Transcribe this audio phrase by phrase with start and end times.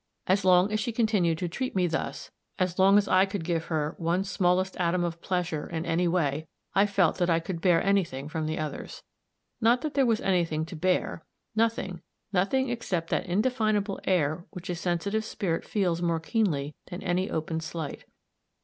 [0.25, 3.65] As long as she continued to treat me thus, as long as I could give
[3.65, 7.83] her one smallest atom of pleasure in any way, I felt that I could bear
[7.83, 9.03] any thing from the others.
[9.61, 11.23] Not that there was any thing to bear
[11.55, 12.01] nothing
[12.33, 17.59] nothing, except that indefinable air which a sensitive spirit feels more keenly than any open
[17.59, 18.05] slight.